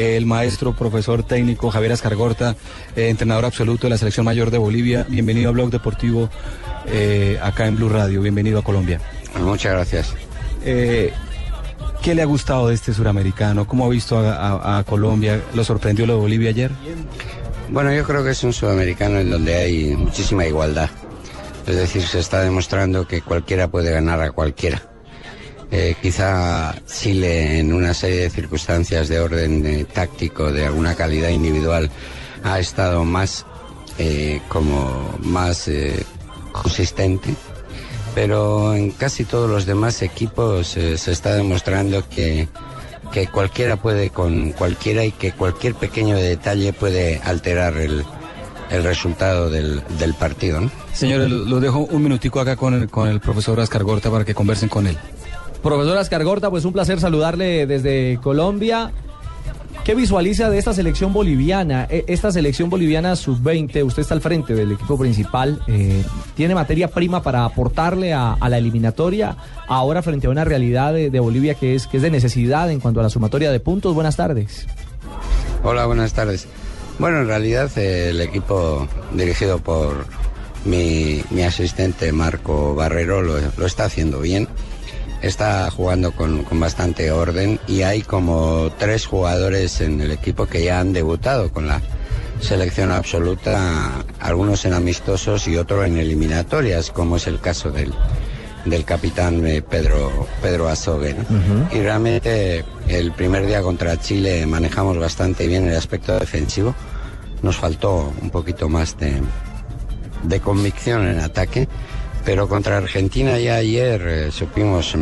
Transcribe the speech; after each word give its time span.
El 0.00 0.24
maestro, 0.24 0.72
profesor 0.74 1.22
técnico 1.22 1.70
Javier 1.70 1.92
Ascargorta, 1.92 2.56
eh, 2.96 3.08
entrenador 3.10 3.44
absoluto 3.44 3.86
de 3.86 3.90
la 3.90 3.98
selección 3.98 4.24
mayor 4.24 4.50
de 4.50 4.56
Bolivia. 4.56 5.04
Bienvenido 5.08 5.50
a 5.50 5.52
Blog 5.52 5.70
Deportivo 5.70 6.30
eh, 6.86 7.38
acá 7.42 7.66
en 7.66 7.76
Blue 7.76 7.90
Radio. 7.90 8.22
Bienvenido 8.22 8.60
a 8.60 8.64
Colombia. 8.64 8.98
Muchas 9.42 9.72
gracias. 9.72 10.14
Eh, 10.64 11.12
¿Qué 12.02 12.14
le 12.14 12.22
ha 12.22 12.24
gustado 12.24 12.68
de 12.68 12.74
este 12.76 12.94
suramericano? 12.94 13.66
¿Cómo 13.66 13.84
ha 13.84 13.88
visto 13.90 14.18
a, 14.18 14.32
a- 14.32 14.78
a 14.78 14.84
Colombia? 14.84 15.42
¿Lo 15.54 15.64
sorprendió 15.64 16.06
lo 16.06 16.14
de 16.14 16.20
Bolivia 16.20 16.48
ayer? 16.48 16.70
Bueno, 17.68 17.92
yo 17.92 18.02
creo 18.04 18.24
que 18.24 18.30
es 18.30 18.42
un 18.42 18.54
sudamericano 18.54 19.18
en 19.18 19.28
donde 19.30 19.54
hay 19.54 19.94
muchísima 19.96 20.46
igualdad. 20.46 20.88
Es 21.66 21.76
decir, 21.76 22.02
se 22.02 22.20
está 22.20 22.40
demostrando 22.40 23.06
que 23.06 23.20
cualquiera 23.20 23.68
puede 23.68 23.90
ganar 23.90 24.22
a 24.22 24.30
cualquiera. 24.32 24.80
Eh, 25.72 25.94
quizá 26.02 26.74
Chile 26.86 27.60
en 27.60 27.72
una 27.72 27.94
serie 27.94 28.22
de 28.22 28.30
circunstancias 28.30 29.08
de 29.08 29.20
orden 29.20 29.64
eh, 29.64 29.84
táctico, 29.84 30.50
de 30.50 30.66
alguna 30.66 30.96
calidad 30.96 31.28
individual, 31.28 31.90
ha 32.42 32.58
estado 32.58 33.04
más 33.04 33.46
eh, 33.98 34.40
como 34.48 35.14
más 35.22 35.68
eh, 35.68 36.04
consistente. 36.52 37.34
Pero 38.14 38.74
en 38.74 38.90
casi 38.90 39.24
todos 39.24 39.48
los 39.48 39.66
demás 39.66 40.02
equipos 40.02 40.76
eh, 40.76 40.98
se 40.98 41.12
está 41.12 41.36
demostrando 41.36 42.02
que, 42.08 42.48
que 43.12 43.28
cualquiera 43.28 43.76
puede 43.76 44.10
con 44.10 44.50
cualquiera 44.50 45.04
y 45.04 45.12
que 45.12 45.30
cualquier 45.30 45.74
pequeño 45.76 46.16
detalle 46.16 46.72
puede 46.72 47.20
alterar 47.22 47.76
el, 47.76 48.04
el 48.70 48.82
resultado 48.82 49.48
del, 49.50 49.82
del 50.00 50.14
partido. 50.14 50.68
Señores, 50.92 51.30
lo, 51.30 51.44
lo 51.44 51.60
dejo 51.60 51.78
un 51.78 52.02
minutico 52.02 52.40
acá 52.40 52.56
con 52.56 52.74
el, 52.74 52.90
con 52.90 53.08
el 53.08 53.20
profesor 53.20 53.60
Ascargorta 53.60 54.10
para 54.10 54.24
que 54.24 54.34
conversen 54.34 54.68
con 54.68 54.88
él. 54.88 54.98
Profesor 55.62 55.98
Ascargorta, 55.98 56.50
pues 56.50 56.64
un 56.64 56.72
placer 56.72 57.00
saludarle 57.00 57.66
desde 57.66 58.18
Colombia. 58.22 58.92
¿Qué 59.84 59.94
visualiza 59.94 60.50
de 60.50 60.58
esta 60.58 60.72
selección 60.72 61.12
boliviana? 61.12 61.86
E- 61.90 62.04
Esta 62.06 62.30
selección 62.32 62.70
boliviana 62.70 63.16
sub-20, 63.16 63.84
usted 63.84 64.02
está 64.02 64.14
al 64.14 64.20
frente 64.20 64.54
del 64.54 64.72
equipo 64.72 64.98
principal, 64.98 65.62
eh, 65.66 66.02
¿tiene 66.34 66.54
materia 66.54 66.88
prima 66.88 67.22
para 67.22 67.44
aportarle 67.44 68.12
a, 68.12 68.36
la 68.48 68.58
eliminatoria 68.58 69.36
ahora 69.68 70.02
frente 70.02 70.26
a 70.26 70.30
una 70.30 70.44
realidad 70.44 70.92
de, 70.92 71.20
Bolivia 71.20 71.54
que 71.54 71.74
es, 71.74 71.86
que 71.86 71.98
es 71.98 72.02
de 72.02 72.10
necesidad 72.10 72.70
en 72.70 72.80
cuanto 72.80 73.00
a 73.00 73.02
la 73.02 73.10
sumatoria 73.10 73.50
de 73.50 73.60
puntos? 73.60 73.94
Buenas 73.94 74.16
tardes. 74.16 74.66
Hola, 75.62 75.86
buenas 75.86 76.12
tardes. 76.12 76.46
Bueno, 76.98 77.20
en 77.20 77.26
realidad 77.26 77.70
eh, 77.76 78.10
el 78.10 78.20
equipo 78.20 78.86
dirigido 79.14 79.58
por 79.58 80.06
mi, 80.64 81.22
asistente 81.42 82.12
Marco 82.12 82.74
Barrero 82.74 83.22
lo 83.22 83.66
está 83.66 83.84
haciendo 83.84 84.20
bien. 84.20 84.46
Está 85.22 85.70
jugando 85.70 86.12
con, 86.12 86.44
con 86.44 86.58
bastante 86.58 87.10
orden 87.10 87.60
y 87.66 87.82
hay 87.82 88.02
como 88.02 88.70
tres 88.78 89.06
jugadores 89.06 89.80
en 89.80 90.00
el 90.00 90.10
equipo 90.10 90.46
que 90.46 90.64
ya 90.64 90.80
han 90.80 90.92
debutado 90.92 91.52
con 91.52 91.66
la 91.66 91.80
selección 92.40 92.90
absoluta, 92.90 94.04
algunos 94.18 94.64
en 94.64 94.72
amistosos 94.72 95.46
y 95.46 95.56
otros 95.56 95.86
en 95.86 95.98
eliminatorias, 95.98 96.90
como 96.90 97.16
es 97.16 97.26
el 97.26 97.38
caso 97.38 97.70
del, 97.70 97.92
del 98.64 98.84
capitán 98.84 99.46
eh, 99.46 99.62
Pedro, 99.62 100.26
Pedro 100.42 100.68
Azogue. 100.68 101.14
¿no? 101.14 101.68
Y 101.72 101.80
realmente 101.80 102.64
el 102.88 103.12
primer 103.12 103.46
día 103.46 103.62
contra 103.62 103.98
Chile 103.98 104.46
manejamos 104.46 104.98
bastante 104.98 105.46
bien 105.46 105.68
el 105.68 105.76
aspecto 105.76 106.18
defensivo. 106.18 106.74
Nos 107.42 107.56
faltó 107.56 108.12
un 108.20 108.30
poquito 108.30 108.68
más 108.68 108.98
de, 108.98 109.20
de 110.24 110.40
convicción 110.40 111.06
en 111.06 111.20
ataque, 111.20 111.68
pero 112.24 112.48
contra 112.48 112.76
Argentina 112.76 113.38
ya 113.38 113.56
ayer 113.56 114.02
eh, 114.06 114.30
supimos 114.30 114.94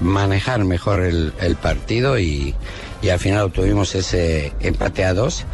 manejar 0.00 0.64
mejor 0.64 1.00
el, 1.00 1.32
el 1.40 1.56
partido 1.56 2.18
y, 2.18 2.54
y 3.02 3.08
al 3.08 3.18
final 3.18 3.44
obtuvimos 3.44 3.94
ese 3.94 4.52
empate 4.60 5.04
a 5.04 5.14
dos 5.14 5.44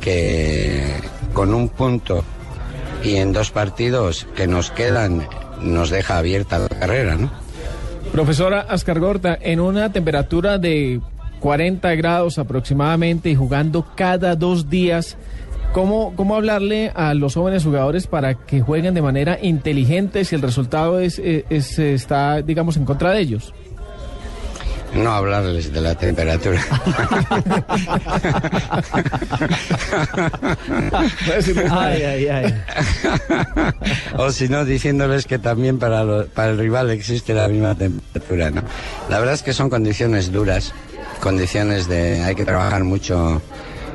que 0.00 0.94
con 1.32 1.54
un 1.54 1.68
punto 1.68 2.24
y 3.02 3.16
en 3.16 3.32
dos 3.32 3.50
partidos 3.50 4.26
que 4.36 4.46
nos 4.46 4.70
quedan 4.70 5.26
nos 5.62 5.90
deja 5.90 6.18
abierta 6.18 6.58
la 6.58 6.68
carrera, 6.68 7.16
¿no? 7.16 7.30
Profesora 8.12 8.60
Ascargorta, 8.62 9.38
en 9.40 9.60
una 9.60 9.92
temperatura 9.92 10.58
de 10.58 11.00
40 11.40 11.94
grados 11.94 12.38
aproximadamente 12.38 13.30
y 13.30 13.34
jugando 13.34 13.86
cada 13.94 14.34
dos 14.36 14.68
días, 14.68 15.16
¿cómo, 15.72 16.14
¿cómo 16.16 16.36
hablarle 16.36 16.92
a 16.94 17.14
los 17.14 17.34
jóvenes 17.34 17.64
jugadores 17.64 18.06
para 18.06 18.34
que 18.34 18.60
jueguen 18.60 18.94
de 18.94 19.02
manera 19.02 19.38
inteligente 19.40 20.24
si 20.24 20.34
el 20.34 20.42
resultado 20.42 21.00
es, 21.00 21.18
es- 21.18 21.44
es- 21.50 21.78
está, 21.78 22.42
digamos, 22.42 22.76
en 22.76 22.84
contra 22.84 23.10
de 23.12 23.20
ellos? 23.20 23.52
No 24.94 25.12
hablarles 25.12 25.72
de 25.72 25.80
la 25.80 25.94
temperatura. 25.94 26.60
Ay, 31.70 32.02
ay, 32.02 32.26
ay. 32.28 32.54
o 34.16 34.30
si 34.32 34.48
no, 34.48 34.64
diciéndoles 34.64 35.26
que 35.26 35.38
también 35.38 35.78
para, 35.78 36.04
lo- 36.04 36.26
para 36.26 36.50
el 36.50 36.58
rival 36.58 36.90
existe 36.90 37.34
la 37.34 37.48
misma 37.48 37.74
temperatura, 37.74 38.50
¿no? 38.50 38.62
La 39.08 39.18
verdad 39.18 39.34
es 39.34 39.42
que 39.42 39.52
son 39.52 39.70
condiciones 39.70 40.32
duras, 40.32 40.72
condiciones 41.20 41.88
de... 41.88 42.22
hay 42.22 42.34
que 42.34 42.44
trabajar 42.44 42.84
mucho, 42.84 43.40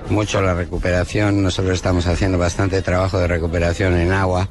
mucho 0.09 0.41
la 0.41 0.53
recuperación. 0.53 1.43
Nosotros 1.43 1.75
estamos 1.75 2.07
haciendo 2.07 2.38
bastante 2.38 2.81
trabajo 2.81 3.19
de 3.19 3.27
recuperación 3.27 3.97
en 3.97 4.11
agua. 4.11 4.49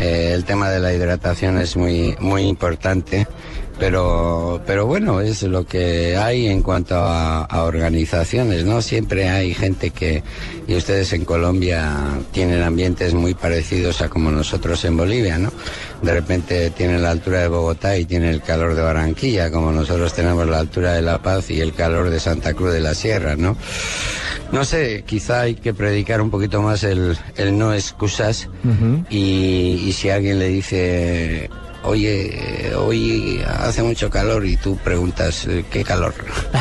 Eh, 0.00 0.32
el 0.34 0.44
tema 0.44 0.70
de 0.70 0.80
la 0.80 0.92
hidratación 0.92 1.58
es 1.58 1.76
muy, 1.76 2.16
muy 2.20 2.42
importante. 2.42 3.26
Pero, 3.78 4.62
pero 4.66 4.86
bueno, 4.86 5.20
es 5.20 5.42
lo 5.42 5.66
que 5.66 6.16
hay 6.16 6.46
en 6.46 6.62
cuanto 6.62 6.96
a, 6.96 7.44
a 7.44 7.64
organizaciones, 7.64 8.64
¿no? 8.64 8.80
Siempre 8.80 9.28
hay 9.28 9.52
gente 9.52 9.90
que, 9.90 10.22
y 10.66 10.74
ustedes 10.76 11.12
en 11.12 11.26
Colombia 11.26 11.94
tienen 12.32 12.62
ambientes 12.62 13.12
muy 13.12 13.34
parecidos 13.34 14.00
a 14.00 14.08
como 14.08 14.30
nosotros 14.30 14.82
en 14.86 14.96
Bolivia, 14.96 15.36
¿no? 15.36 15.52
De 16.00 16.14
repente 16.14 16.70
tienen 16.70 17.02
la 17.02 17.10
altura 17.10 17.40
de 17.40 17.48
Bogotá 17.48 17.98
y 17.98 18.06
tienen 18.06 18.30
el 18.30 18.40
calor 18.40 18.74
de 18.74 18.80
Barranquilla, 18.80 19.50
como 19.50 19.70
nosotros 19.72 20.14
tenemos 20.14 20.48
la 20.48 20.58
altura 20.58 20.94
de 20.94 21.02
La 21.02 21.20
Paz 21.20 21.50
y 21.50 21.60
el 21.60 21.74
calor 21.74 22.08
de 22.08 22.18
Santa 22.18 22.54
Cruz 22.54 22.72
de 22.72 22.80
la 22.80 22.94
Sierra, 22.94 23.36
¿no? 23.36 23.58
No 24.52 24.64
sé, 24.64 25.02
quizá 25.06 25.42
hay 25.42 25.54
que 25.54 25.74
predicar 25.74 26.20
un 26.20 26.30
poquito 26.30 26.62
más 26.62 26.84
el, 26.84 27.16
el 27.36 27.58
no 27.58 27.74
excusas 27.74 28.48
y, 29.10 29.82
y 29.86 29.92
si 29.92 30.08
alguien 30.08 30.38
le 30.38 30.48
dice, 30.48 31.50
oye, 31.82 32.72
hoy 32.76 33.42
hace 33.44 33.82
mucho 33.82 34.08
calor 34.08 34.46
y 34.46 34.56
tú 34.56 34.76
preguntas, 34.76 35.46
eh, 35.46 35.64
¿qué 35.70 35.82
calor? 35.84 36.14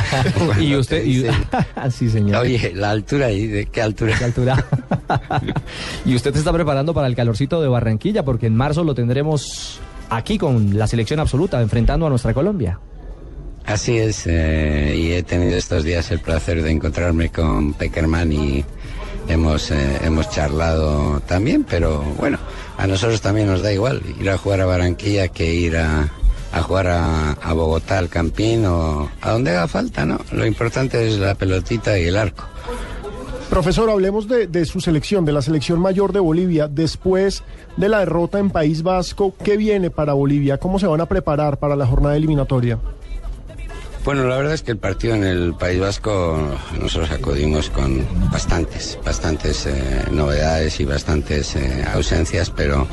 y 0.60 0.76
usted, 0.76 1.06
y- 1.06 1.26
sí 1.92 2.10
señor. 2.10 2.42
Oye, 2.42 2.74
la 2.76 2.90
altura 2.90 3.32
y 3.32 3.46
de 3.48 3.68
qué 3.68 3.82
altura. 3.84 4.16
¿Qué 4.18 4.26
altura? 4.26 4.66
y 6.06 6.16
usted 6.16 6.34
se 6.34 6.40
está 6.40 6.52
preparando 6.52 6.94
para 6.94 7.08
el 7.08 7.16
calorcito 7.16 7.62
de 7.62 7.68
Barranquilla, 7.68 8.24
porque 8.26 8.48
en 8.48 8.56
marzo 8.56 8.84
lo 8.84 8.96
tendremos 8.96 9.80
aquí 10.10 10.38
con 10.40 10.78
la 10.78 10.88
selección 10.88 11.20
absoluta, 11.20 11.62
enfrentando 11.62 12.08
a 12.08 12.10
nuestra 12.10 12.34
Colombia. 12.34 12.80
Así 13.66 13.98
es, 13.98 14.28
eh, 14.28 14.96
y 14.96 15.12
he 15.14 15.24
tenido 15.24 15.58
estos 15.58 15.84
días 15.84 16.12
el 16.12 16.20
placer 16.20 16.62
de 16.62 16.70
encontrarme 16.70 17.30
con 17.30 17.74
Peckerman 17.74 18.32
y 18.32 18.64
hemos, 19.28 19.72
eh, 19.72 20.00
hemos 20.04 20.30
charlado 20.30 21.20
también, 21.22 21.66
pero 21.68 22.04
bueno, 22.20 22.38
a 22.78 22.86
nosotros 22.86 23.22
también 23.22 23.48
nos 23.48 23.64
da 23.64 23.74
igual 23.74 24.04
ir 24.20 24.30
a 24.30 24.38
jugar 24.38 24.62
a 24.62 24.66
Barranquilla 24.68 25.30
que 25.30 25.52
ir 25.52 25.78
a, 25.78 26.12
jugar 26.62 26.88
a, 26.88 27.32
a 27.32 27.54
Bogotá, 27.54 27.98
al 27.98 28.08
Campín 28.10 28.66
o 28.66 29.10
a 29.22 29.32
donde 29.32 29.52
haga 29.52 29.68
falta, 29.68 30.06
¿no? 30.06 30.20
Lo 30.32 30.46
importante 30.46 31.08
es 31.08 31.18
la 31.18 31.34
pelotita 31.34 31.98
y 31.98 32.04
el 32.04 32.18
arco. 32.18 32.46
Profesor, 33.50 33.90
hablemos 33.90 34.28
de, 34.28 34.48
de 34.48 34.66
su 34.66 34.80
selección, 34.80 35.26
de 35.26 35.32
la 35.32 35.42
selección 35.42 35.80
mayor 35.80 36.14
de 36.14 36.20
Bolivia. 36.20 36.68
Después 36.68 37.44
de 37.78 37.90
la 37.90 38.00
derrota 38.00 38.40
en 38.40 38.52
País 38.52 38.84
Vasco, 38.84 39.34
¿qué 39.44 39.58
viene 39.58 39.90
para 39.90 40.14
Bolivia? 40.14 40.58
¿Cómo 40.58 40.80
se 40.80 40.88
van 40.88 41.02
a 41.02 41.06
preparar 41.08 41.58
para 41.58 41.76
la 41.76 41.86
jornada 41.86 42.16
eliminatoria? 42.16 42.80
Bueno, 44.06 44.28
la 44.28 44.38
verdad 44.38 44.54
es 44.54 44.62
que 44.62 44.70
el 44.70 44.78
partido 44.78 45.16
en 45.16 45.24
el 45.24 45.56
País 45.56 45.80
Vasco 45.80 46.38
nosotros 46.80 47.10
acudimos 47.10 47.72
con 47.72 48.06
bastantes, 48.32 49.00
bastantes 49.04 49.66
eh, 49.66 50.06
novedades 50.12 50.80
y 50.80 50.86
bastantes 50.86 51.56
eh, 51.56 51.84
ausencias, 51.92 52.52
pero 52.52 52.88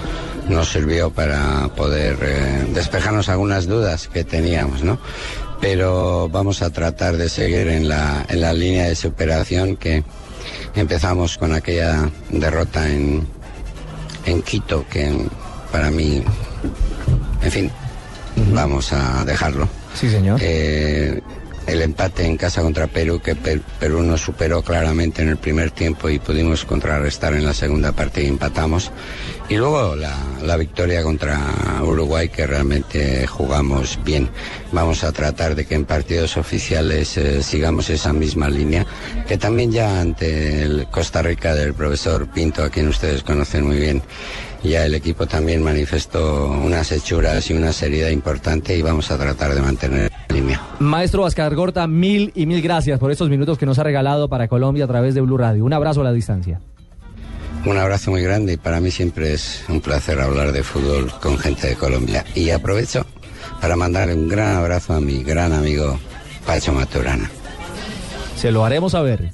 nos 0.49 0.70
sirvió 0.70 1.11
para 1.11 1.69
poder 1.76 2.17
eh, 2.23 2.67
despejarnos 2.73 3.29
algunas 3.29 3.67
dudas 3.67 4.09
que 4.09 4.25
teníamos, 4.25 4.82
¿no? 4.82 4.99
pero 5.61 6.31
vamos 6.31 6.62
a 6.62 6.70
tratar 6.70 7.19
de 7.19 7.29
seguir 7.29 7.69
en 7.69 7.91
la, 7.91 8.25
en 8.31 8.41
la 8.41 8.55
línea 8.55 8.88
de 8.88 8.97
superación 8.97 9.76
que 9.76 10.03
empezamos 10.75 11.37
con 11.37 11.53
aquella 11.53 12.11
derrota 12.31 12.91
en, 12.91 13.29
en 14.25 14.41
Quito, 14.41 14.87
que 14.88 15.14
para 15.70 15.91
mí, 15.91 16.25
en 17.43 17.50
fin, 17.53 17.70
vamos 18.55 18.94
a 18.94 19.26
dejarlo. 19.26 19.81
Sí, 19.94 20.11
señor. 20.11 20.39
Eh, 20.43 21.21
el 21.67 21.81
empate 21.82 22.25
en 22.26 22.37
casa 22.37 22.61
contra 22.62 22.87
Perú, 22.87 23.20
que 23.20 23.35
Per- 23.35 23.61
Perú 23.79 24.03
nos 24.03 24.20
superó 24.20 24.62
claramente 24.62 25.23
en 25.23 25.29
el 25.29 25.37
primer 25.37 25.70
tiempo 25.70 26.09
y 26.11 26.19
pudimos 26.19 26.64
contrarrestar 26.64 27.35
en 27.35 27.44
la 27.44 27.55
segunda 27.55 27.93
parte 27.93 28.23
y 28.23 28.26
empatamos. 28.26 28.91
Y 29.49 29.56
luego 29.56 29.94
la, 29.97 30.17
la 30.43 30.56
victoria 30.56 31.03
contra 31.03 31.38
Uruguay, 31.82 32.29
que 32.29 32.47
realmente 32.47 33.26
jugamos 33.26 33.99
bien. 34.05 34.31
Vamos 34.73 35.05
a 35.05 35.12
tratar 35.12 35.55
de 35.55 35.67
que 35.67 35.75
en 35.75 35.85
partidos 35.85 36.37
oficiales 36.37 37.17
eh, 37.17 37.43
sigamos 37.43 37.91
esa 37.91 38.12
misma 38.12 38.49
línea, 38.49 38.87
que 39.29 39.37
también 39.37 39.70
ya 39.70 40.00
ante 40.00 40.62
el 40.62 40.87
Costa 40.91 41.23
Rica 41.23 41.55
del 41.55 41.75
profesor 41.75 42.29
Pinto, 42.29 42.62
a 42.64 42.70
quien 42.70 42.88
ustedes 42.88 43.23
conocen 43.23 43.67
muy 43.67 43.76
bien, 43.76 44.03
ya 44.62 44.87
el 44.87 44.94
equipo 44.94 45.26
también 45.26 45.62
manifestó 45.62 46.47
unas 46.47 46.91
hechuras 46.93 47.50
y 47.50 47.53
una 47.55 47.73
seriedad 47.73 48.11
importante 48.11 48.76
y 48.76 48.81
vamos 48.82 49.11
a 49.11 49.19
tratar 49.19 49.55
de 49.55 49.61
mantener 49.61 50.12
Maestro 50.79 51.25
Oscar 51.25 51.55
Gorta, 51.55 51.87
mil 51.87 52.32
y 52.34 52.46
mil 52.46 52.62
gracias 52.62 52.99
por 52.99 53.11
estos 53.11 53.29
minutos 53.29 53.58
que 53.58 53.67
nos 53.67 53.79
ha 53.79 53.82
regalado 53.82 54.29
para 54.29 54.49
Colombia 54.49 54.84
a 54.84 54.88
través 54.88 55.14
de 55.14 55.20
Blue 55.20 55.37
Radio. 55.37 55.64
Un 55.64 55.73
abrazo 55.73 56.00
a 56.00 56.05
la 56.05 56.12
distancia. 56.12 56.61
Un 57.64 57.79
abrazo 57.79 58.11
muy 58.11 58.23
grande 58.23 58.55
y 58.55 58.56
para 58.56 58.81
mí 58.81 58.90
siempre 58.90 59.32
es 59.34 59.64
un 59.69 59.81
placer 59.81 60.20
hablar 60.20 60.52
de 60.52 60.62
fútbol 60.62 61.12
con 61.20 61.38
gente 61.38 61.69
de 61.69 61.76
Colombia. 61.76 62.25
Y 62.34 62.50
aprovecho 62.50 63.06
para 63.61 63.76
mandarle 63.76 64.14
un 64.14 64.29
gran 64.29 64.56
abrazo 64.56 64.94
a 64.94 65.00
mi 65.00 65.23
gran 65.23 65.52
amigo 65.52 65.99
Pacho 66.44 66.73
Maturana. 66.73 67.31
Se 68.37 68.50
lo 68.50 68.64
haremos 68.64 68.93
saber. 68.93 69.32